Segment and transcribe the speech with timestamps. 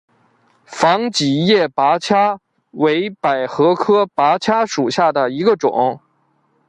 [0.65, 2.39] 防己叶菝葜
[2.71, 5.99] 为百合科菝葜属下的一个种。